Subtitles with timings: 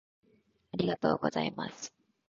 [0.73, 1.93] ありがとうございます。